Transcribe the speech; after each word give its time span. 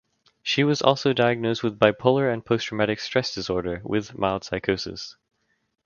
She 0.41 0.63
was 0.63 0.81
also 0.81 1.13
Diagnosed 1.13 1.61
with 1.61 1.77
bipolar 1.77 2.33
and 2.33 2.43
post 2.43 2.65
traumatic 2.65 2.99
stress 2.99 3.35
disorder 3.35 3.81
with 3.83 4.17
mild 4.17 4.43
psychosis. 4.43 5.15